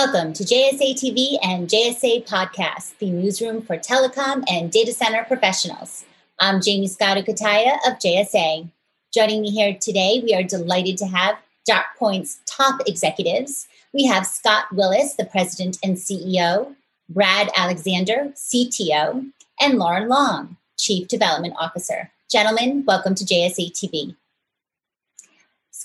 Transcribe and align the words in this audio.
Welcome 0.00 0.32
to 0.34 0.44
JSA 0.44 0.94
TV 0.94 1.38
and 1.42 1.68
JSA 1.68 2.24
Podcast, 2.24 2.96
the 3.00 3.10
newsroom 3.10 3.60
for 3.60 3.76
telecom 3.76 4.44
and 4.48 4.70
data 4.70 4.92
center 4.92 5.24
professionals. 5.24 6.04
I'm 6.38 6.60
Jaymie 6.60 6.88
Scott 6.88 7.16
of 7.16 7.24
JSA. 7.26 8.70
Joining 9.12 9.42
me 9.42 9.50
here 9.50 9.76
today, 9.80 10.20
we 10.22 10.34
are 10.34 10.44
delighted 10.44 10.98
to 10.98 11.06
have 11.06 11.38
DartPoint's 11.68 12.38
top 12.46 12.80
executives. 12.86 13.66
We 13.92 14.04
have 14.04 14.24
Scott 14.24 14.66
Willis, 14.72 15.14
the 15.14 15.24
president 15.24 15.78
and 15.82 15.96
CEO, 15.96 16.76
Brad 17.08 17.50
Alexander, 17.56 18.32
CTO, 18.36 19.32
and 19.60 19.78
Loren 19.80 20.08
Long, 20.08 20.58
Chief 20.78 21.08
Development 21.08 21.54
Officer. 21.58 22.12
Gentlemen, 22.30 22.84
welcome 22.86 23.16
to 23.16 23.24
JSA 23.24 23.72
TV. 23.72 24.14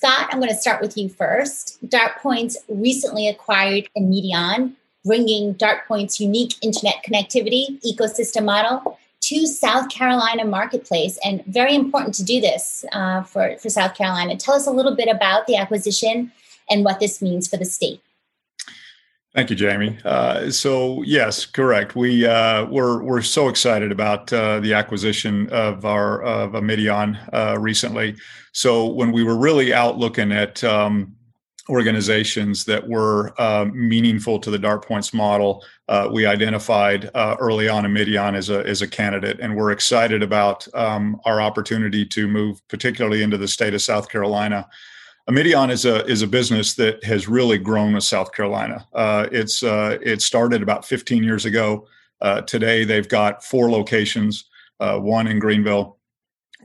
Scott, 0.04 0.28
I'm 0.34 0.40
going 0.40 0.50
to 0.50 0.58
start 0.58 0.82
with 0.82 0.98
you 0.98 1.08
first. 1.08 1.80
DartPoints 1.88 2.58
recently 2.68 3.30
acquired 3.30 3.88
Immedion, 3.96 4.76
bringing 5.06 5.56
DartPoint's 5.56 6.20
unique 6.20 6.56
internet 6.62 6.96
connectivity 7.08 7.82
ecosystem 7.84 8.44
model 8.44 9.00
to 9.22 9.48
South 9.48 9.88
Carolina 9.88 10.44
marketplace, 10.44 11.18
and 11.24 11.42
very 11.46 11.74
important 11.74 12.16
to 12.16 12.24
do 12.26 12.42
this 12.42 12.84
uh, 12.92 13.24
for, 13.24 13.56
for 13.60 13.70
South 13.70 13.96
Carolina. 13.96 14.36
Tell 14.36 14.56
us 14.56 14.68
a 14.68 14.72
little 14.72 14.94
bit 14.94 15.08
about 15.08 15.48
the 15.48 15.56
acquisition 15.56 16.34
and 16.70 16.84
what 16.84 17.00
this 17.00 17.22
means 17.22 17.48
for 17.48 17.56
the 17.56 17.64
state. 17.64 18.02
Thank 19.34 19.50
you, 19.50 19.56
Jaymie. 19.56 20.06
Uh, 20.06 20.52
so 20.52 21.02
yes, 21.02 21.48
correct. 21.48 21.96
We 21.96 22.24
uh, 22.26 22.66
we're 22.66 23.02
we're 23.02 23.24
so 23.24 23.50
excited 23.50 23.92
about 23.92 24.32
uh, 24.32 24.60
the 24.60 24.76
acquisition 24.76 25.50
of 25.50 25.86
our 25.86 26.22
of 26.22 26.54
Immedion 26.54 27.18
uh, 27.34 27.58
recently. 27.60 28.16
So 28.52 28.86
when 28.86 29.12
we 29.12 29.24
were 29.24 29.36
really 29.36 29.74
out 29.74 29.98
looking 29.98 30.32
at 30.32 30.64
um, 30.64 31.16
organizations 31.68 32.66
that 32.66 32.88
were 32.88 33.34
uh, 33.42 33.66
meaningful 33.74 34.38
to 34.38 34.52
the 34.52 34.60
DartPoints 34.60 35.16
model, 35.16 35.66
uh, 35.88 36.10
we 36.12 36.28
identified 36.28 37.10
early 37.16 37.68
on 37.68 37.86
Immedion 37.86 38.36
as 38.36 38.52
a 38.52 38.60
as 38.68 38.84
a 38.84 38.88
candidate, 38.88 39.40
and 39.40 39.56
we're 39.56 39.72
excited 39.72 40.22
about 40.22 40.68
um, 40.76 41.20
our 41.26 41.42
opportunity 41.42 42.06
to 42.06 42.28
move, 42.28 42.62
particularly 42.68 43.24
into 43.24 43.40
the 43.40 43.48
state 43.48 43.74
of 43.74 43.82
South 43.82 44.10
Carolina. 44.10 44.70
Immedion 45.28 45.70
is 45.70 45.86
a 45.86 46.06
is 46.06 46.22
a 46.22 46.28
business 46.28 46.74
that 46.76 47.04
has 47.04 47.30
really 47.30 47.58
grown 47.58 47.94
with 47.94 48.04
South 48.04 48.34
Carolina. 48.34 48.86
Uh, 48.94 49.28
it's 49.32 49.64
uh, 49.64 49.98
it 50.02 50.22
started 50.22 50.62
about 50.62 50.86
15 50.86 51.24
years 51.24 51.46
ago. 51.46 51.88
Uh, 52.22 52.42
today 52.42 52.84
they've 52.84 53.08
got 53.08 53.44
four 53.44 53.72
locations: 53.72 54.46
uh, 54.82 54.98
one 55.00 55.28
in 55.28 55.40
Greenville, 55.40 55.98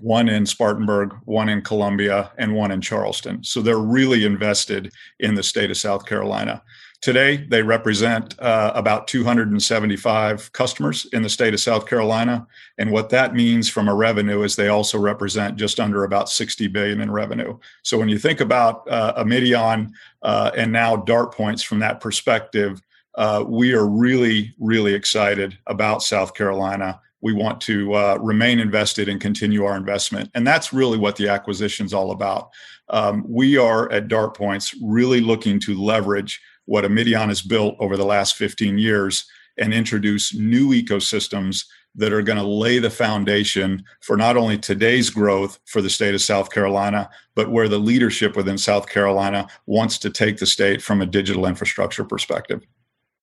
one 0.00 0.28
in 0.28 0.44
Spartanburg, 0.44 1.14
one 1.24 1.48
in 1.48 1.62
Columbia, 1.62 2.32
and 2.36 2.52
one 2.52 2.72
in 2.72 2.80
Charleston. 2.80 3.44
So 3.44 3.62
they're 3.62 3.78
really 3.78 4.24
invested 4.24 4.92
in 5.20 5.36
the 5.36 5.42
state 5.42 5.70
of 5.70 5.76
South 5.76 6.04
Carolina. 6.04 6.62
Today, 7.00 7.36
they 7.36 7.62
represent 7.62 8.34
uh, 8.40 8.72
about 8.74 9.06
275 9.06 10.52
customers 10.52 11.06
in 11.12 11.22
the 11.22 11.28
state 11.28 11.54
of 11.54 11.60
South 11.60 11.86
Carolina, 11.86 12.44
and 12.76 12.90
what 12.90 13.08
that 13.10 13.34
means 13.34 13.68
from 13.68 13.88
a 13.88 13.94
revenue 13.94 14.42
is 14.42 14.56
they 14.56 14.66
also 14.66 14.98
represent 14.98 15.56
just 15.56 15.78
under 15.78 16.02
about 16.02 16.28
60 16.28 16.66
billion 16.66 17.00
in 17.00 17.08
revenue. 17.12 17.56
So 17.84 17.98
when 17.98 18.08
you 18.08 18.18
think 18.18 18.40
about 18.40 18.88
uh, 18.90 19.12
Immedion 19.16 19.92
uh, 20.22 20.50
and 20.56 20.72
now 20.72 20.96
DartPoints 20.96 21.64
from 21.64 21.78
that 21.78 22.00
perspective, 22.00 22.82
uh, 23.14 23.44
we 23.46 23.74
are 23.74 23.86
really, 23.86 24.52
really 24.58 24.94
excited 24.94 25.56
about 25.68 26.02
South 26.02 26.34
Carolina. 26.34 27.00
We 27.20 27.32
want 27.32 27.60
to 27.62 27.94
uh, 27.94 28.18
remain 28.20 28.58
invested 28.58 29.08
and 29.08 29.20
continue 29.20 29.64
our 29.64 29.76
investment, 29.76 30.32
and 30.34 30.44
that's 30.44 30.72
really 30.72 30.98
what 30.98 31.14
the 31.14 31.28
acquisition 31.28 31.86
is 31.86 31.94
all 31.94 32.10
about. 32.10 32.50
Um, 32.90 33.24
we 33.28 33.56
are 33.56 33.88
at 33.92 34.08
DartPoints 34.08 34.74
really 34.82 35.20
looking 35.20 35.60
to 35.60 35.80
leverage 35.80 36.40
what 36.68 36.84
Immedion 36.84 37.30
has 37.30 37.40
built 37.40 37.76
over 37.80 37.96
the 37.96 38.04
last 38.04 38.36
15 38.36 38.76
years 38.76 39.24
and 39.56 39.72
introduce 39.72 40.34
new 40.34 40.68
ecosystems 40.68 41.64
that 41.94 42.12
are 42.12 42.20
going 42.20 42.36
to 42.36 42.44
lay 42.44 42.78
the 42.78 42.90
foundation 42.90 43.82
for 44.02 44.18
not 44.18 44.36
only 44.36 44.58
today's 44.58 45.08
growth 45.08 45.58
for 45.64 45.80
the 45.80 45.88
state 45.88 46.14
of 46.14 46.20
South 46.20 46.50
Carolina, 46.50 47.08
but 47.34 47.50
where 47.50 47.68
the 47.68 47.78
leadership 47.78 48.36
within 48.36 48.58
South 48.58 48.86
Carolina 48.86 49.48
wants 49.64 49.96
to 49.96 50.10
take 50.10 50.36
the 50.36 50.44
state 50.44 50.82
from 50.82 51.00
a 51.00 51.06
digital 51.06 51.46
infrastructure 51.46 52.04
perspective. 52.04 52.62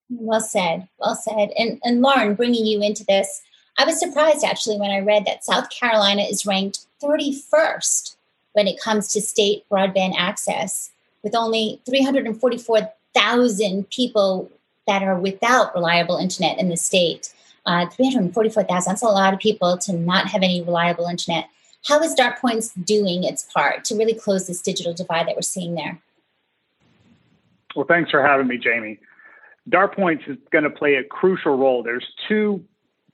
Well 0.09 0.41
said. 0.41 0.88
Well 0.97 1.16
said. 1.16 1.51
And, 1.56 1.79
and 1.83 2.01
Loren, 2.01 2.33
bringing 2.33 2.66
you 2.66 2.81
into 2.81 3.06
this, 3.06 3.44
I 3.77 3.85
was 3.85 4.00
surprised 4.00 4.44
actually 4.44 4.79
when 4.79 4.89
I 4.89 5.01
read 5.01 5.25
that 5.27 5.45
South 5.45 5.69
Carolina 5.69 6.23
is 6.23 6.47
ranked 6.47 6.88
31st 7.03 8.16
when 8.53 8.67
it 8.67 8.81
comes 8.81 9.09
to 9.09 9.22
state 9.22 9.66
broadband 9.69 10.16
access, 10.17 10.89
with 11.22 11.35
only 11.35 11.79
344 11.85 12.89
thousand 13.16 13.90
people 13.90 14.52
that 14.88 15.02
are 15.02 15.20
without 15.20 15.74
reliable 15.74 16.18
internet 16.18 16.59
in 16.59 16.70
the 16.70 16.78
state. 16.78 17.34
Uh, 17.66 17.88
344,000, 17.88 18.92
that's 18.92 19.02
a 19.02 19.08
lot 19.08 19.34
of 19.34 19.40
people 19.40 19.76
to 19.80 19.94
not 19.94 20.28
have 20.28 20.44
any 20.44 20.62
reliable 20.62 21.08
internet. 21.08 21.50
How 21.88 22.00
is 22.02 22.14
DartPoints 22.14 22.86
doing 22.86 23.24
its 23.24 23.44
part 23.44 23.86
to 23.86 23.96
really 23.96 24.14
close 24.14 24.46
this 24.46 24.62
digital 24.62 24.94
divide 24.94 25.28
that 25.28 25.36
we're 25.36 25.42
seeing 25.42 25.74
there? 25.74 26.00
Well, 27.75 27.86
thanks 27.88 28.12
for 28.12 28.25
having 28.25 28.48
me, 28.48 28.58
Jaymie. 28.58 29.00
DartPoints 29.70 30.30
is 30.30 30.38
going 30.52 30.64
to 30.64 30.70
play 30.70 30.96
a 30.96 31.04
crucial 31.04 31.58
role. 31.58 31.84
There's 31.84 32.06
two 32.28 32.64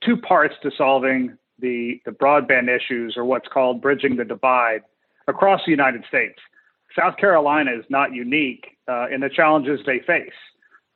two 0.04 0.16
parts 0.16 0.54
to 0.62 0.70
solving 0.76 1.38
the 1.58 2.00
the 2.04 2.10
broadband 2.10 2.68
issues, 2.68 3.16
or 3.16 3.24
what's 3.24 3.48
called 3.48 3.80
bridging 3.80 4.16
the 4.16 4.24
divide, 4.24 4.82
across 5.28 5.60
the 5.64 5.70
United 5.70 6.04
States. 6.08 6.38
South 6.98 7.16
Carolina 7.16 7.72
is 7.78 7.84
not 7.88 8.12
unique 8.12 8.76
uh, 8.88 9.08
in 9.08 9.20
the 9.20 9.28
challenges 9.28 9.80
they 9.86 10.00
face. 10.00 10.32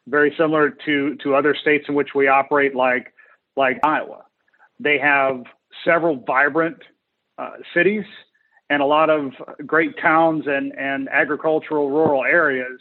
Very 0.08 0.34
similar 0.38 0.70
to 0.84 1.16
to 1.16 1.34
other 1.34 1.54
states 1.54 1.86
in 1.88 1.94
which 1.94 2.10
we 2.14 2.28
operate, 2.28 2.74
like 2.74 3.12
like 3.56 3.78
Iowa. 3.84 4.24
They 4.78 4.98
have 4.98 5.44
several 5.84 6.16
vibrant 6.16 6.78
uh, 7.38 7.52
cities 7.74 8.04
and 8.70 8.82
a 8.82 8.86
lot 8.86 9.10
of 9.10 9.32
great 9.66 9.98
towns 10.00 10.44
and 10.46 10.72
and 10.76 11.08
agricultural 11.08 11.90
rural 11.90 12.24
areas, 12.24 12.80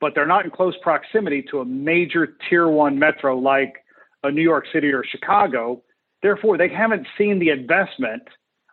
but 0.00 0.14
they're 0.14 0.26
not 0.26 0.44
in 0.44 0.50
close 0.50 0.74
proximity 0.82 1.42
to 1.50 1.60
a 1.60 1.64
major 1.64 2.36
tier 2.48 2.68
one 2.68 2.98
metro 2.98 3.38
like 3.38 3.84
a 4.22 4.30
New 4.30 4.42
York 4.42 4.64
City 4.72 4.92
or 4.92 5.04
Chicago. 5.04 5.82
Therefore, 6.22 6.58
they 6.58 6.68
haven't 6.68 7.06
seen 7.16 7.38
the 7.38 7.50
investment 7.50 8.22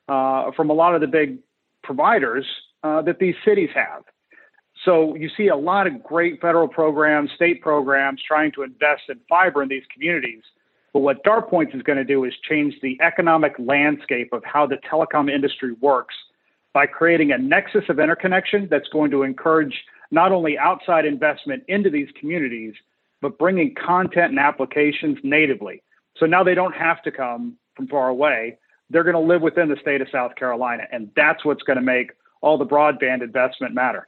uh, 0.08 0.52
from 0.56 0.70
a 0.70 0.74
lot 0.74 0.96
of 0.96 1.02
the 1.02 1.08
big 1.08 1.40
providers 1.84 2.46
uh, 2.86 3.02
that 3.02 3.18
these 3.18 3.34
cities 3.44 3.70
have. 3.74 4.04
So 4.84 5.16
you 5.16 5.30
see 5.36 5.48
a 5.48 5.56
lot 5.56 5.88
of 5.88 6.04
great 6.04 6.40
federal 6.40 6.68
programs, 6.68 7.32
state 7.34 7.60
programs 7.62 8.22
trying 8.22 8.52
to 8.52 8.62
invest 8.62 9.04
in 9.10 9.20
fiber 9.28 9.64
in 9.64 9.70
these 9.70 9.86
communities. 9.92 10.44
But 10.94 11.00
what 11.00 11.24
DartPoints 11.24 11.76
is 11.76 11.82
going 11.82 11.98
to 11.98 12.04
do 12.04 12.26
is 12.26 12.34
change 12.48 12.76
the 12.84 12.98
economic 13.02 13.54
landscape 13.58 14.32
of 14.34 14.44
how 14.46 14.68
the 14.68 14.78
telecom 14.90 15.34
industry 15.34 15.74
works 15.82 16.14
by 16.74 16.86
creating 16.86 17.32
a 17.32 17.38
nexus 17.40 17.86
of 17.90 18.00
interconnection 18.00 18.68
that's 18.70 18.88
going 18.90 19.10
to 19.12 19.24
encourage 19.24 19.76
not 20.12 20.32
only 20.32 20.56
outside 20.58 21.06
investment 21.06 21.64
into 21.68 21.90
these 21.90 22.10
communities, 22.20 22.76
but 23.22 23.40
bringing 23.40 23.74
content 23.74 24.30
and 24.30 24.40
applications 24.40 25.18
natively. 25.24 25.82
So 26.18 26.28
now 26.28 26.44
they 26.44 26.54
don't 26.54 26.76
have 26.76 27.02
to 27.04 27.12
come 27.12 27.58
from 27.76 27.88
far 27.88 28.10
away. 28.10 28.60
They're 28.92 29.04
going 29.04 29.16
to 29.16 29.20
live 29.34 29.42
within 29.42 29.70
the 29.70 29.78
state 29.82 30.02
of 30.02 30.08
South 30.12 30.36
Carolina. 30.36 30.84
And 30.92 31.10
that's 31.16 31.44
what's 31.44 31.64
going 31.64 31.78
to 31.78 31.84
make 31.84 32.12
all 32.46 32.60
the 32.60 32.66
broadband 32.66 33.24
investment 33.24 33.74
matter. 33.74 34.08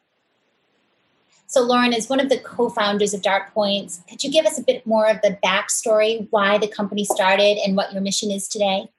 So, 1.47 1.61
Loren, 1.61 1.91
is 1.91 2.07
one 2.07 2.19
of 2.19 2.29
the 2.29 2.37
co 2.37 2.69
founders 2.69 3.13
of 3.13 3.21
Dart 3.21 3.53
Points. 3.53 4.01
could 4.07 4.23
you 4.23 4.31
give 4.31 4.45
us 4.45 4.59
a 4.59 4.61
bit 4.61 4.85
more 4.85 5.07
of 5.07 5.17
the 5.23 5.37
backstory, 5.43 6.27
why 6.29 6.57
the 6.57 6.67
company 6.67 7.03
started, 7.03 7.57
and 7.65 7.75
what 7.75 7.91
your 7.93 8.01
mission 8.01 8.29
is 8.29 8.47
today? 8.47 8.89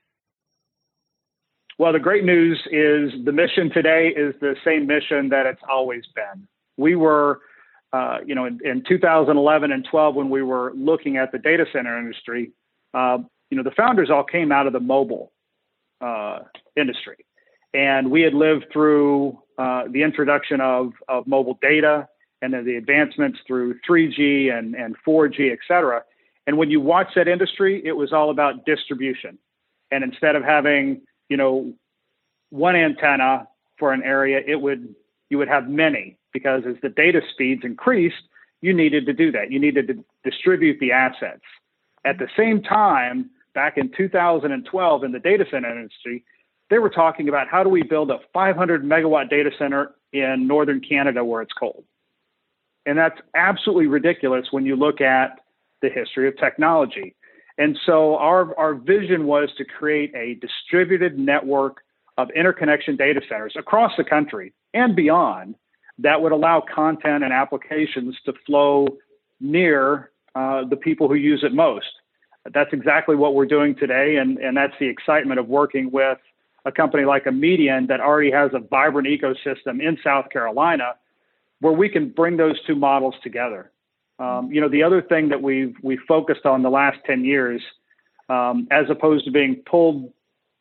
Well, 1.79 1.93
the 1.93 2.01
great 2.01 2.25
news 2.25 2.59
is 2.73 3.13
the 3.25 3.33
mission 3.33 3.71
today 3.71 4.09
is 4.09 4.35
the 4.41 4.57
same 4.65 4.87
mission 4.87 5.29
that 5.29 5.47
it's 5.47 5.61
always 5.71 6.03
been. 6.17 6.49
We 6.77 6.97
were, 6.97 7.41
uh, 7.93 8.19
you 8.27 8.35
know, 8.35 8.47
in, 8.47 8.59
in, 8.65 8.83
2011 8.89 9.71
and 9.71 9.87
12, 9.89 10.15
when 10.17 10.31
we 10.31 10.43
were 10.43 10.73
looking 10.75 11.19
at 11.19 11.31
the 11.31 11.39
data 11.39 11.67
center 11.73 11.97
industry, 11.97 12.51
uh, 12.95 13.19
you 13.51 13.57
know, 13.57 13.63
the 13.63 13.71
founders 13.77 14.11
all 14.11 14.25
came 14.25 14.51
out 14.51 14.67
of 14.67 14.73
the 14.73 14.81
mobile 14.81 15.33
uh, 16.01 16.41
industry. 16.77 17.25
And 17.75 18.11
we 18.11 18.23
had 18.23 18.35
lived 18.35 18.67
through 18.73 19.39
uh, 19.59 19.85
the 19.91 20.03
introduction 20.03 20.61
of, 20.61 20.93
of 21.09 21.27
mobile 21.27 21.59
data 21.61 22.09
and 22.41 22.55
then 22.55 22.65
the 22.65 22.77
advancements 22.77 23.39
through 23.47 23.79
3G 23.89 24.53
and, 24.57 24.75
and 24.75 24.97
4G, 25.07 25.53
et 25.53 25.59
cetera. 25.67 26.03
And 26.47 26.57
when 26.57 26.71
you 26.71 26.81
watch 26.81 27.09
that 27.17 27.29
industry, 27.29 27.83
it 27.85 27.93
was 27.93 28.13
all 28.13 28.31
about 28.31 28.65
distribution. 28.65 29.39
And 29.91 30.05
instead 30.05 30.37
of 30.37 30.45
having, 30.45 31.03
you 31.29 31.37
know, 31.37 31.75
one 32.51 32.77
antenna 32.77 33.49
for 33.79 33.93
an 33.93 34.03
area, 34.03 34.41
it 34.47 34.61
would 34.61 34.95
you 35.31 35.37
would 35.39 35.49
have 35.49 35.69
many 35.69 36.17
because 36.33 36.63
as 36.67 36.77
the 36.83 36.89
data 36.89 37.21
speeds 37.33 37.63
increased, 37.65 38.23
you 38.61 38.73
needed 38.73 39.07
to 39.07 39.13
do 39.13 39.31
that. 39.33 39.51
You 39.53 39.61
needed 39.61 39.89
to 39.89 40.05
distribute 40.25 40.81
the 40.81 40.93
assets. 40.93 41.43
At 42.05 42.19
the 42.19 42.29
same 42.37 42.63
time, 42.63 43.31
back 43.55 43.77
in 43.77 43.91
2012 43.97 45.05
in 45.05 45.13
the 45.13 45.19
data 45.19 45.45
center 45.51 45.71
industry, 45.71 46.25
they 46.71 46.79
were 46.79 46.91
talking 46.91 47.29
about 47.29 47.49
how 47.49 47.63
do 47.63 47.69
we 47.69 47.83
build 47.83 48.11
a 48.11 48.19
500 48.33 48.85
megawatt 48.85 49.31
data 49.31 49.51
center 49.59 49.93
in 50.13 50.47
northern 50.47 50.81
Canada 50.81 51.25
where 51.25 51.43
it's 51.43 51.53
cold. 51.53 51.85
And 52.87 52.97
that's 52.97 53.19
absolutely 53.35 53.87
ridiculous 53.87 54.47
when 54.51 54.65
you 54.65 54.77
look 54.77 55.01
at 55.01 55.41
the 55.83 55.89
history 55.89 56.29
of 56.29 56.37
technology. 56.37 57.15
And 57.59 57.79
so 57.85 58.17
our, 58.17 58.57
our 58.59 58.75
vision 58.75 59.27
was 59.27 59.51
to 59.59 59.65
create 59.65 60.15
a 60.15 60.35
distributed 60.35 61.19
network 61.19 61.79
of 62.17 62.31
interconnection 62.31 62.97
data 62.97 63.21
centers 63.29 63.55
across 63.59 63.93
the 63.97 64.05
country 64.05 64.53
and 64.75 64.95
beyond 64.95 65.55
that 65.99 66.23
would 66.23 66.33
allow 66.33 66.63
content 66.75 67.25
and 67.25 67.33
applications 67.33 68.17
to 68.25 68.33
flow 68.47 68.87
near 69.41 70.11
uh, 70.35 70.65
the 70.69 70.77
people 70.77 71.09
who 71.09 71.15
use 71.15 71.43
it 71.43 71.53
most. 71.53 71.87
That's 72.53 72.73
exactly 72.73 73.17
what 73.17 73.35
we're 73.35 73.47
doing 73.47 73.75
today, 73.75 74.17
and, 74.17 74.39
and 74.39 74.57
that's 74.57 74.73
the 74.81 74.87
excitement 74.87 75.41
of 75.41 75.49
working 75.49 75.91
with 75.91 76.19
a 76.69 76.73
company 76.73 77.05
like 77.05 77.27
Immedion 77.27 77.87
that 77.87 78.01
already 78.01 78.31
has 78.31 78.51
a 78.53 78.59
vibrant 78.59 79.09
ecosystem 79.09 79.81
in 79.81 79.99
South 80.05 80.29
Carolina, 80.31 80.95
where 81.61 81.73
we 81.73 81.89
can 81.89 82.11
bring 82.11 82.37
those 82.37 82.61
two 82.67 82.77
models 82.77 83.15
together. 83.23 83.73
Um, 84.19 84.53
you 84.53 84.61
know, 84.61 84.69
the 84.69 84.83
other 84.83 85.01
thing 85.01 85.31
that 85.31 85.43
we've 85.43 85.75
we 85.83 85.97
focused 85.97 86.45
on 86.45 86.63
the 86.63 86.71
last 86.71 86.99
ten 87.07 87.25
years, 87.25 87.63
um, 88.29 88.69
as 88.71 88.87
opposed 88.91 89.25
to 89.25 89.31
being 89.31 89.63
pulled 89.71 90.13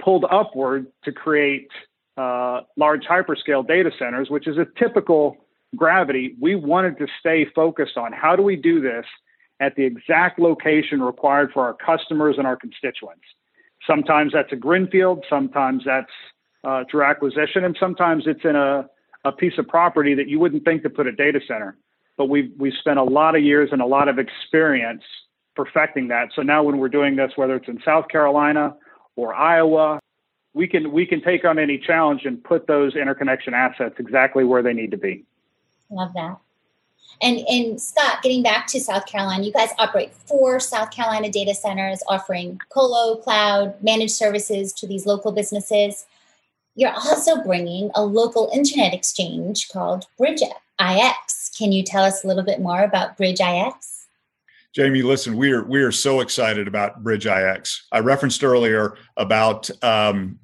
pulled 0.02 0.26
upward 0.32 0.88
to 1.04 1.12
create 1.12 1.70
uh, 2.16 2.62
large 2.78 3.04
hyperscale 3.04 3.68
data 3.68 3.92
centers, 4.00 4.30
which 4.30 4.48
is 4.48 4.58
a 4.58 4.68
typical 4.78 5.38
gravity, 5.76 6.36
we 6.40 6.56
wanted 6.56 6.98
to 7.00 7.08
stay 7.20 7.46
focused 7.54 7.98
on 7.98 8.14
how 8.14 8.36
do 8.36 8.44
we 8.44 8.56
do 8.56 8.80
this 8.80 9.06
at 9.60 9.76
the 9.76 9.84
exact 9.84 10.40
location 10.40 11.02
required 11.02 11.52
for 11.52 11.66
our 11.66 11.74
customers 11.74 12.36
and 12.38 12.48
our 12.48 12.56
constituents. 12.56 13.26
Sometimes 13.88 14.34
that's 14.34 14.52
a 14.52 14.56
greenfield, 14.56 15.26
sometimes 15.30 15.84
that's 15.86 16.12
uh, 16.64 16.84
through 16.92 17.04
acquisition, 17.04 17.64
and 17.64 17.76
sometimes 17.80 18.26
it's 18.28 18.44
in 18.44 18.56
a, 18.56 18.88
a 19.24 19.32
piece 19.32 19.58
of 19.58 19.68
property 19.68 20.14
that 20.14 20.28
you 20.28 20.40
wouldn't 20.40 20.66
think 20.66 20.84
to 20.84 20.90
put 20.90 21.08
a 21.08 21.12
data 21.12 21.40
center. 21.48 21.78
But 22.18 22.26
we've, 22.26 22.52
we've 22.58 22.74
spent 22.80 23.00
a 23.00 23.04
lot 23.04 23.36
of 23.36 23.44
years 23.44 23.70
and 23.72 23.82
a 23.82 23.86
lot 23.86 24.10
of 24.10 24.20
experience 24.20 25.04
perfecting 25.56 26.08
that. 26.10 26.30
So 26.36 26.42
now 26.42 26.64
when 26.64 26.78
we're 26.78 26.90
doing 26.90 27.16
this, 27.16 27.32
whether 27.36 27.56
it's 27.56 27.68
in 27.68 27.80
South 27.86 28.10
Carolina 28.10 28.76
or 29.16 29.34
Iowa, 29.34 30.00
we 30.54 30.68
can 30.68 30.92
we 30.92 31.06
can 31.06 31.22
take 31.22 31.46
on 31.46 31.60
any 31.60 31.78
challenge 31.78 32.22
and 32.26 32.44
put 32.44 32.68
those 32.68 32.96
interconnection 32.96 33.54
assets 33.54 33.96
exactly 34.00 34.44
where 34.44 34.64
they 34.64 34.74
need 34.74 34.92
to 34.92 34.98
be. 34.98 35.26
Love 35.90 36.14
that. 36.14 36.38
And 37.22 37.40
and 37.48 37.82
Scott, 37.82 38.22
getting 38.22 38.44
back 38.44 38.68
to 38.68 38.80
South 38.80 39.06
Carolina, 39.06 39.44
you 39.44 39.52
guys 39.52 39.70
operate 39.80 40.14
four 40.14 40.60
South 40.60 40.92
Carolina 40.92 41.30
data 41.30 41.56
centers 41.56 42.04
offering 42.08 42.60
colo, 42.70 43.16
cloud, 43.16 43.82
managed 43.82 44.14
services 44.14 44.72
to 44.74 44.88
these 44.88 45.06
local 45.06 45.32
businesses. 45.32 46.06
You're 46.76 46.94
also 46.94 47.44
bringing 47.44 47.90
a 47.96 48.06
local 48.06 48.52
internet 48.54 48.94
exchange 48.94 49.70
called 49.70 50.06
Bridge 50.18 50.44
IX. 50.80 51.50
Can 51.58 51.72
you 51.72 51.84
tell 51.84 52.04
us 52.04 52.24
a 52.24 52.28
little 52.28 52.44
bit 52.44 52.62
more 52.62 52.84
about 52.84 53.18
Bridge 53.18 53.40
IX? 53.40 53.76
Jaymie, 54.78 55.04
listen, 55.04 55.36
we 55.38 55.52
are 55.52 55.64
we 55.64 55.82
are 55.82 55.92
so 55.92 56.20
excited 56.20 56.68
about 56.68 57.04
Bridge 57.04 57.26
IX. 57.26 57.88
I 57.92 58.00
referenced 58.00 58.44
earlier 58.44 58.96
about 59.16 59.72
um, 59.84 60.38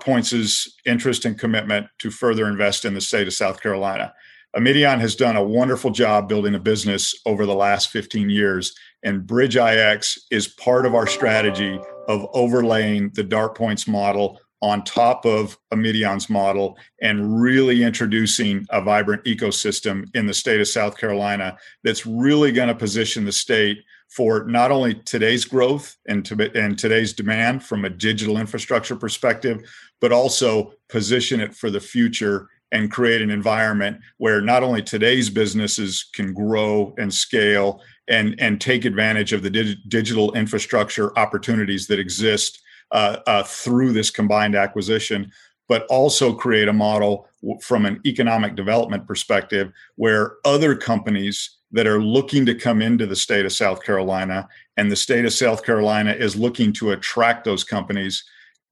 Points' 0.00 0.68
interest 0.84 1.24
and 1.24 1.38
commitment 1.38 1.86
to 2.00 2.10
further 2.10 2.48
invest 2.48 2.84
in 2.84 2.92
the 2.92 3.00
state 3.00 3.26
of 3.26 3.32
South 3.32 3.62
Carolina. 3.62 4.12
Immedion 4.54 5.00
has 5.00 5.16
done 5.16 5.36
a 5.36 5.42
wonderful 5.42 5.90
job 5.90 6.28
building 6.28 6.54
a 6.54 6.60
business 6.60 7.14
over 7.24 7.46
the 7.46 7.54
last 7.54 7.88
15 7.88 8.28
years, 8.28 8.74
and 9.02 9.26
Bridge 9.26 9.56
IX 9.56 10.18
is 10.30 10.48
part 10.48 10.84
of 10.84 10.94
our 10.94 11.06
strategy 11.06 11.80
of 12.08 12.26
overlaying 12.34 13.10
the 13.14 13.52
Points 13.54 13.88
model 13.88 14.38
on 14.60 14.84
top 14.84 15.24
of 15.24 15.58
Immedion's 15.72 16.30
model 16.30 16.78
and 17.00 17.40
really 17.40 17.82
introducing 17.82 18.64
a 18.70 18.80
vibrant 18.80 19.24
ecosystem 19.24 20.04
in 20.14 20.26
the 20.26 20.34
state 20.34 20.60
of 20.60 20.68
South 20.68 20.96
Carolina 20.96 21.56
that's 21.82 22.06
really 22.06 22.52
going 22.52 22.68
to 22.68 22.74
position 22.74 23.24
the 23.24 23.32
state 23.32 23.78
for 24.08 24.44
not 24.44 24.70
only 24.70 24.94
today's 24.94 25.44
growth 25.46 25.96
and, 26.06 26.24
to, 26.26 26.50
and 26.54 26.78
today's 26.78 27.12
demand 27.12 27.64
from 27.64 27.84
a 27.84 27.90
digital 27.90 28.36
infrastructure 28.36 28.94
perspective, 28.94 29.68
but 30.00 30.12
also 30.12 30.74
position 30.88 31.40
it 31.40 31.54
for 31.54 31.70
the 31.70 31.80
future 31.80 32.48
and 32.72 32.90
create 32.90 33.22
an 33.22 33.30
environment 33.30 34.00
where 34.16 34.40
not 34.40 34.62
only 34.62 34.82
today's 34.82 35.30
businesses 35.30 36.08
can 36.14 36.32
grow 36.32 36.94
and 36.98 37.12
scale 37.12 37.80
and, 38.08 38.34
and 38.40 38.60
take 38.60 38.84
advantage 38.84 39.32
of 39.32 39.42
the 39.42 39.50
dig- 39.50 39.78
digital 39.88 40.32
infrastructure 40.32 41.16
opportunities 41.18 41.86
that 41.86 42.00
exist 42.00 42.60
uh, 42.90 43.18
uh, 43.26 43.42
through 43.42 43.92
this 43.92 44.10
combined 44.10 44.54
acquisition, 44.54 45.30
but 45.68 45.86
also 45.86 46.34
create 46.34 46.68
a 46.68 46.72
model 46.72 47.28
from 47.60 47.86
an 47.86 48.00
economic 48.06 48.54
development 48.56 49.06
perspective 49.06 49.70
where 49.96 50.36
other 50.44 50.74
companies 50.74 51.58
that 51.70 51.86
are 51.86 52.02
looking 52.02 52.44
to 52.44 52.54
come 52.54 52.82
into 52.82 53.06
the 53.06 53.16
state 53.16 53.46
of 53.46 53.52
South 53.52 53.82
Carolina 53.82 54.48
and 54.76 54.90
the 54.90 54.96
state 54.96 55.24
of 55.24 55.32
South 55.32 55.64
Carolina 55.64 56.12
is 56.12 56.36
looking 56.36 56.72
to 56.72 56.92
attract 56.92 57.44
those 57.44 57.64
companies 57.64 58.24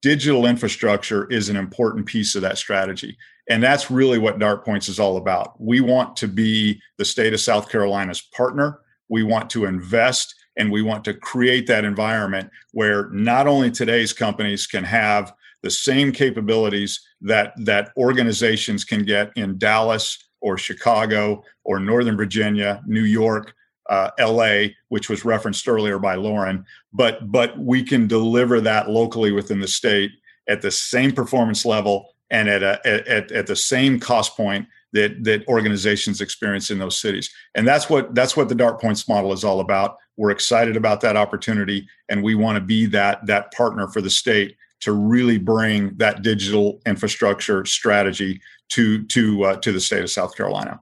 digital 0.02 0.46
infrastructure 0.46 1.26
is 1.30 1.48
an 1.48 1.56
important 1.56 2.06
piece 2.06 2.34
of 2.34 2.42
that 2.42 2.58
strategy. 2.58 3.18
And 3.50 3.60
that's 3.60 3.90
really 3.90 4.18
what 4.18 4.38
Dart 4.38 4.64
Points 4.64 4.88
is 4.88 5.00
all 5.00 5.16
about. 5.16 5.60
We 5.60 5.80
want 5.80 6.16
to 6.18 6.28
be 6.28 6.80
the 6.98 7.04
state 7.04 7.34
of 7.34 7.40
South 7.40 7.68
Carolina's 7.68 8.20
partner. 8.20 8.80
We 9.08 9.24
want 9.24 9.50
to 9.50 9.64
invest 9.64 10.36
and 10.56 10.70
we 10.70 10.82
want 10.82 11.04
to 11.06 11.14
create 11.14 11.66
that 11.66 11.84
environment 11.84 12.48
where 12.72 13.08
not 13.10 13.48
only 13.48 13.70
today's 13.72 14.12
companies 14.12 14.68
can 14.68 14.84
have 14.84 15.34
the 15.62 15.70
same 15.70 16.12
capabilities 16.12 17.00
that 17.22 17.52
that 17.64 17.90
organizations 17.96 18.84
can 18.84 19.04
get 19.04 19.32
in 19.36 19.58
Dallas 19.58 20.16
or 20.40 20.56
Chicago 20.56 21.42
or 21.64 21.80
Northern 21.80 22.16
Virginia, 22.16 22.80
New 22.86 23.02
York, 23.02 23.52
uh, 23.88 24.10
LA, 24.20 24.68
which 24.90 25.10
was 25.10 25.24
referenced 25.24 25.66
earlier 25.68 25.98
by 25.98 26.14
Loren, 26.14 26.64
but 26.92 27.30
but 27.32 27.58
we 27.58 27.82
can 27.82 28.06
deliver 28.06 28.60
that 28.60 28.88
locally 28.88 29.32
within 29.32 29.58
the 29.58 29.68
state 29.68 30.12
at 30.48 30.62
the 30.62 30.70
same 30.70 31.10
performance 31.10 31.66
level 31.66 32.14
and 32.30 32.48
at 32.48 32.62
a, 32.62 32.80
at, 32.86 33.32
at 33.32 33.46
the 33.46 33.56
same 33.56 33.98
cost 33.98 34.36
point 34.36 34.66
that 34.92 35.22
that 35.24 35.46
organizations 35.46 36.20
experience 36.20 36.70
in 36.70 36.78
those 36.78 37.00
cities. 37.00 37.32
And 37.54 37.66
that's 37.66 37.88
what 37.88 38.14
that's 38.14 38.36
what 38.36 38.48
the 38.48 38.54
Dart 38.54 38.80
Points 38.80 39.08
model 39.08 39.32
is 39.32 39.44
all 39.44 39.60
about. 39.60 39.96
We're 40.16 40.30
excited 40.30 40.76
about 40.76 41.00
that 41.02 41.16
opportunity, 41.16 41.88
and 42.08 42.22
we 42.22 42.34
want 42.34 42.56
to 42.56 42.60
be 42.60 42.86
that 42.86 43.24
that 43.26 43.52
partner 43.52 43.88
for 43.88 44.00
the 44.00 44.10
state 44.10 44.56
to 44.80 44.92
really 44.92 45.38
bring 45.38 45.94
that 45.96 46.22
digital 46.22 46.80
infrastructure 46.86 47.64
strategy 47.64 48.40
to 48.70 49.04
to 49.06 49.44
uh, 49.44 49.56
to 49.56 49.72
the 49.72 49.80
state 49.80 50.02
of 50.02 50.10
South 50.10 50.36
Carolina. 50.36 50.80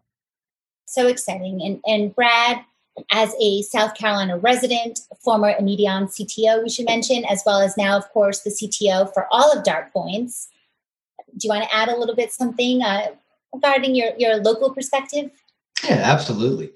So 0.87 1.07
exciting! 1.07 1.61
And 1.63 1.81
and 1.87 2.15
Brad, 2.15 2.65
as 3.13 3.35
a 3.41 3.63
South 3.63 3.95
Carolina 3.95 4.39
resident, 4.39 5.01
former 5.23 5.55
Immedion 5.59 6.07
CTO, 6.07 6.63
we 6.63 6.71
should 6.71 6.87
mention, 6.87 7.25
as 7.27 7.43
well 7.45 7.61
as 7.61 7.77
now, 7.77 7.97
of 7.97 8.09
course, 8.11 8.41
the 8.41 8.51
CTO 8.51 9.13
for 9.13 9.27
all 9.31 9.53
of 9.53 9.65
Dart 9.65 9.93
Points. 9.93 10.49
Do 11.39 11.47
you 11.47 11.55
want 11.55 11.65
to 11.65 11.75
add 11.75 11.89
a 11.89 11.97
little 11.97 12.17
bit 12.17 12.33
something 12.33 12.83
uh, 12.83 13.09
regarding 13.55 13.95
your, 13.95 14.11
your 14.19 14.37
local 14.37 14.75
perspective? 14.75 15.31
Yeah, 15.85 16.01
absolutely. 16.05 16.73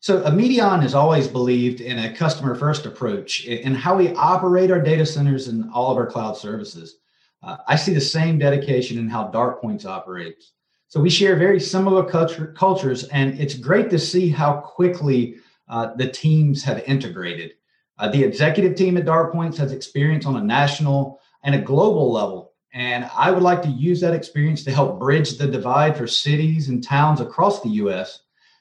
So, 0.00 0.24
Immedion 0.24 0.82
has 0.82 0.94
always 0.94 1.26
believed 1.26 1.80
in 1.80 1.98
a 1.98 2.14
customer 2.14 2.54
first 2.54 2.86
approach 2.86 3.44
in 3.44 3.74
how 3.74 3.96
we 3.96 4.14
operate 4.14 4.70
our 4.70 4.80
data 4.80 5.04
centers 5.04 5.48
and 5.48 5.70
all 5.72 5.90
of 5.90 5.96
our 5.96 6.06
cloud 6.06 6.36
services. 6.36 6.96
Uh, 7.42 7.56
I 7.66 7.76
see 7.76 7.92
the 7.92 8.00
same 8.00 8.38
dedication 8.38 8.98
in 8.98 9.08
how 9.08 9.28
Dart 9.28 9.60
Points 9.60 9.84
operates. 9.84 10.52
So, 10.88 11.00
we 11.00 11.10
share 11.10 11.36
very 11.36 11.60
similar 11.60 12.04
culture, 12.04 12.54
cultures, 12.56 13.04
and 13.04 13.38
it's 13.40 13.54
great 13.54 13.90
to 13.90 13.98
see 13.98 14.28
how 14.28 14.60
quickly 14.60 15.36
uh, 15.68 15.94
the 15.96 16.08
teams 16.08 16.62
have 16.64 16.84
integrated. 16.86 17.52
Uh, 17.98 18.08
the 18.08 18.22
executive 18.22 18.76
team 18.76 18.96
at 18.96 19.06
Dart 19.06 19.32
Points 19.32 19.58
has 19.58 19.72
experience 19.72 20.26
on 20.26 20.36
a 20.36 20.44
national 20.44 21.20
and 21.42 21.54
a 21.54 21.60
global 21.60 22.12
level. 22.12 22.45
And 22.76 23.08
I 23.16 23.30
would 23.30 23.42
like 23.42 23.62
to 23.62 23.70
use 23.70 24.02
that 24.02 24.12
experience 24.12 24.62
to 24.64 24.70
help 24.70 25.00
bridge 25.00 25.38
the 25.38 25.46
divide 25.46 25.96
for 25.96 26.06
cities 26.06 26.68
and 26.68 26.84
towns 26.84 27.22
across 27.22 27.62
the 27.62 27.70
US 27.70 28.20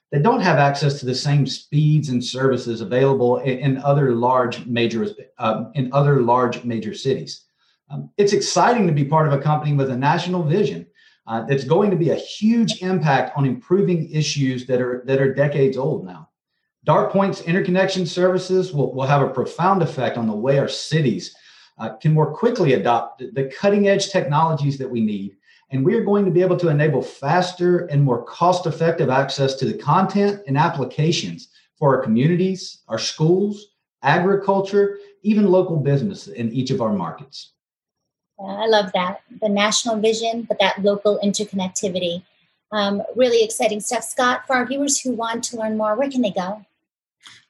that 0.10 0.24
don't 0.24 0.40
have 0.40 0.58
access 0.58 1.02
to 1.02 1.06
the 1.06 1.14
same 1.14 1.46
speeds 1.46 2.08
and 2.08 2.24
services 2.24 2.80
available 2.80 3.40
in, 3.40 3.78
other 3.80 4.16
large 4.16 4.66
major 4.68 5.06
uh, 5.38 5.66
in 5.74 5.92
other 5.92 6.22
large 6.22 6.64
major 6.64 6.94
cities. 6.94 7.44
Um, 7.90 8.10
it's 8.16 8.32
exciting 8.32 8.88
to 8.88 8.94
be 8.94 9.04
part 9.04 9.28
of 9.28 9.34
a 9.34 9.42
company 9.42 9.74
with 9.74 9.90
a 9.90 9.98
national 9.98 10.44
vision 10.44 10.88
uh, 11.28 11.42
that's 11.42 11.66
going 11.66 11.92
to 11.92 11.98
be 11.98 12.12
a 12.12 12.16
huge 12.16 12.82
impact 12.82 13.38
on 13.38 13.46
improving 13.46 14.10
issues 14.12 14.66
that 14.68 14.80
are 14.80 15.04
that 15.08 15.20
are 15.20 15.34
decades 15.34 15.76
old 15.76 16.06
now. 16.06 16.30
Dart 16.86 17.12
Point's 17.12 17.42
interconnection 17.42 18.06
services 18.06 18.72
will, 18.72 18.96
will 18.96 19.08
have 19.08 19.24
a 19.24 19.34
profound 19.34 19.82
effect 19.82 20.18
on 20.18 20.26
the 20.26 20.34
way 20.34 20.58
our 20.58 20.70
cities 20.70 21.36
uh, 21.78 21.96
can 21.96 22.14
more 22.14 22.34
quickly 22.34 22.74
adopt 22.74 23.20
the 23.34 23.52
cutting 23.60 23.88
edge 23.88 24.10
technologies 24.10 24.78
that 24.78 24.90
we 24.90 25.02
need. 25.02 25.36
And 25.72 25.84
we 25.84 25.96
are 25.96 26.04
going 26.04 26.26
to 26.26 26.32
be 26.32 26.42
able 26.42 26.58
to 26.58 26.70
enable 26.70 27.02
faster 27.02 27.86
and 27.88 28.04
more 28.04 28.24
cost 28.24 28.66
effective 28.66 29.10
access 29.10 29.56
to 29.56 29.66
the 29.66 29.78
content 29.78 30.42
and 30.48 30.58
applications 30.58 31.50
for 31.78 31.96
our 31.96 32.04
communities, 32.04 32.80
our 32.88 33.00
schools, 33.00 33.68
agriculture, 34.04 35.00
even 35.24 35.52
local 35.52 35.78
business 35.78 36.28
in 36.28 36.52
each 36.52 36.70
of 36.70 36.82
our 36.82 36.94
markets. 36.94 37.52
I 38.40 38.68
love 38.68 38.92
that. 38.94 39.22
The 39.42 39.50
national 39.50 39.98
vision, 40.00 40.44
but 40.44 40.60
that 40.60 40.82
local 40.84 41.20
interconnectivity. 41.24 42.24
Um, 42.72 43.02
really 43.16 43.44
exciting 43.44 43.80
stuff. 43.80 44.04
Scott, 44.04 44.46
for 44.46 44.56
our 44.56 44.66
viewers 44.66 45.00
who 45.00 45.12
want 45.14 45.44
to 45.46 45.58
learn 45.58 45.78
more, 45.78 45.96
where 45.96 46.10
can 46.10 46.22
they 46.22 46.32
go? 46.32 46.66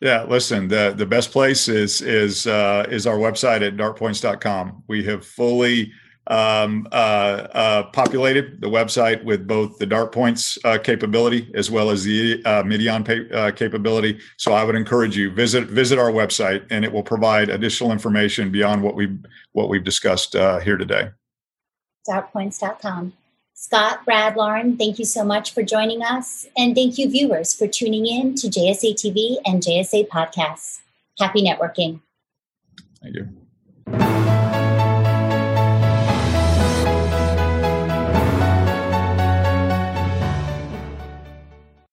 Yeah, 0.01 0.23
listen, 0.23 0.67
the, 0.67 0.93
the 0.95 1.05
best 1.05 1.31
place 1.31 1.67
is 1.67 2.01
is 2.01 2.47
uh, 2.47 2.85
is 2.89 3.07
our 3.07 3.17
website 3.17 3.65
at 3.65 3.75
dartpoints.com. 3.77 4.83
We 4.87 5.03
have 5.05 5.25
fully 5.25 5.91
um, 6.27 6.87
uh, 6.91 7.47
uh, 7.53 7.83
populated 7.91 8.59
the 8.59 8.67
website 8.67 9.23
with 9.23 9.47
both 9.47 9.77
the 9.77 9.85
dart 9.85 10.11
points 10.11 10.57
uh, 10.63 10.77
capability 10.77 11.51
as 11.53 11.69
well 11.69 11.89
as 11.91 12.03
the 12.03 12.43
uh, 12.45 12.61
Immedion 12.61 13.03
pa- 13.03 13.35
uh, 13.35 13.51
capability. 13.51 14.19
So 14.37 14.53
I 14.53 14.63
would 14.63 14.75
encourage 14.75 15.15
you 15.15 15.31
visit 15.31 15.67
visit 15.67 15.99
our 15.99 16.11
website, 16.11 16.65
and 16.71 16.83
it 16.83 16.91
will 16.91 17.03
provide 17.03 17.49
additional 17.49 17.91
information 17.91 18.51
beyond 18.51 18.81
what 18.81 18.95
we 18.95 19.17
what 19.53 19.69
we've 19.69 19.83
discussed 19.83 20.35
uh, 20.35 20.59
here 20.59 20.77
today. 20.77 21.09
Dartpoints.com. 22.09 23.13
Scott, 23.57 24.03
Brad, 24.03 24.35
Loren, 24.35 24.77
thank 24.77 24.99
you 24.99 25.05
so 25.05 25.23
much 25.23 25.53
for 25.53 25.63
joining 25.63 26.03
us, 26.03 26.45
and 26.57 26.75
thank 26.75 26.97
you 26.97 27.09
viewers 27.09 27.53
for 27.53 27.67
tuning 27.67 28.05
in 28.05 28.35
to 28.35 28.47
JSA 28.47 28.93
TV 28.95 29.37
and 29.45 29.63
JSA 29.63 30.09
podcasts. 30.09 30.81
Happy 31.17 31.41
networking. 31.41 32.01
Thank 33.01 33.15
you. 33.15 34.24